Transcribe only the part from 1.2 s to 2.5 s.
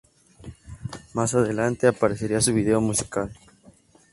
adelante, aparecería